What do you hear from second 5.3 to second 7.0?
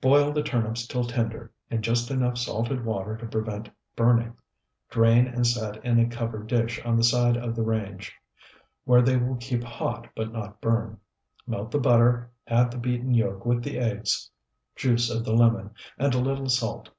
set in a covered dish on